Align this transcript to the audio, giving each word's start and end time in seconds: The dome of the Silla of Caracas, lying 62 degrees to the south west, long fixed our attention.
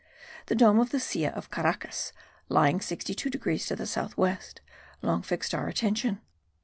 The 0.47 0.55
dome 0.55 0.79
of 0.79 0.89
the 0.89 0.99
Silla 0.99 1.27
of 1.29 1.51
Caracas, 1.51 2.11
lying 2.49 2.81
62 2.81 3.29
degrees 3.29 3.67
to 3.67 3.75
the 3.75 3.85
south 3.85 4.17
west, 4.17 4.59
long 5.03 5.21
fixed 5.21 5.53
our 5.53 5.67
attention. 5.67 6.19